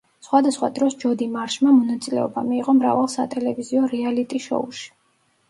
[0.27, 4.91] სხვადასხვა დროს ჯოდი მარშმა მონაწილეობა მიიღო მრავალ სატელევიზიო რეალიტი-შოუში.